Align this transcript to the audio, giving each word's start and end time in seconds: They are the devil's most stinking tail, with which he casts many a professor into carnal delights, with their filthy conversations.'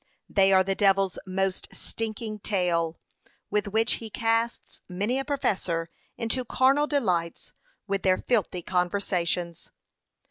They 0.27 0.51
are 0.51 0.63
the 0.63 0.73
devil's 0.73 1.19
most 1.27 1.67
stinking 1.75 2.39
tail, 2.39 2.97
with 3.51 3.67
which 3.67 3.97
he 4.01 4.09
casts 4.09 4.81
many 4.89 5.19
a 5.19 5.23
professor 5.23 5.91
into 6.17 6.43
carnal 6.43 6.87
delights, 6.87 7.53
with 7.85 8.01
their 8.01 8.17
filthy 8.17 8.63
conversations.' 8.63 9.69